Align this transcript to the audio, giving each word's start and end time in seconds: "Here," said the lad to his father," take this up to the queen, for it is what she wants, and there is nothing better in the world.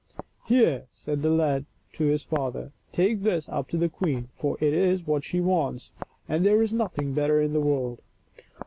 "Here," 0.49 0.87
said 0.91 1.21
the 1.21 1.29
lad 1.29 1.65
to 1.93 2.05
his 2.05 2.23
father," 2.23 2.71
take 2.91 3.21
this 3.21 3.47
up 3.47 3.69
to 3.69 3.77
the 3.77 3.87
queen, 3.87 4.29
for 4.35 4.57
it 4.59 4.73
is 4.73 5.05
what 5.05 5.23
she 5.23 5.39
wants, 5.39 5.91
and 6.27 6.43
there 6.43 6.63
is 6.63 6.73
nothing 6.73 7.13
better 7.13 7.39
in 7.39 7.53
the 7.53 7.61
world. 7.61 8.01